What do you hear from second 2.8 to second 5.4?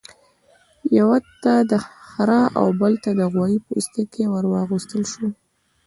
ته د غوايي پوستکی ورواغوستل شو.